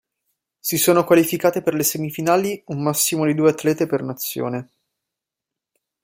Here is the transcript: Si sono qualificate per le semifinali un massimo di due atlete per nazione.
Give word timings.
Si 0.59 0.79
sono 0.79 1.03
qualificate 1.03 1.61
per 1.61 1.75
le 1.75 1.83
semifinali 1.83 2.63
un 2.69 2.81
massimo 2.81 3.23
di 3.27 3.35
due 3.35 3.51
atlete 3.51 3.85
per 3.85 4.01
nazione. 4.01 4.69